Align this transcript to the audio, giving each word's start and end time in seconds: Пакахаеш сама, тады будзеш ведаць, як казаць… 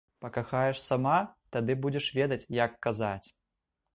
Пакахаеш 0.23 0.79
сама, 0.85 1.17
тады 1.57 1.75
будзеш 1.85 2.07
ведаць, 2.19 2.41
як 2.63 2.71
казаць… 2.87 3.27